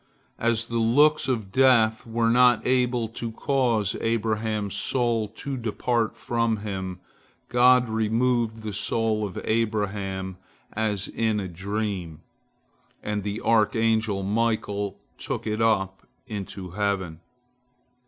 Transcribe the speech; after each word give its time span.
As 0.39 0.65
the 0.65 0.79
looks 0.79 1.27
of 1.27 1.51
Death 1.51 2.07
were 2.07 2.31
not 2.31 2.65
able 2.65 3.07
to 3.09 3.31
cause 3.31 3.95
Abraham's 4.01 4.73
soul 4.73 5.27
to 5.35 5.57
depart 5.57 6.17
from 6.17 6.57
him, 6.65 6.99
God 7.49 7.87
removed 7.87 8.63
the 8.63 8.73
soul 8.73 9.23
of 9.27 9.39
Abraham 9.43 10.37
as 10.73 11.07
in 11.07 11.39
a 11.39 11.47
dream, 11.47 12.21
and 13.03 13.21
the 13.21 13.41
archangel 13.41 14.23
Michael 14.23 14.97
took 15.19 15.45
it 15.45 15.61
up 15.61 16.01
into 16.25 16.71
heaven. 16.71 17.19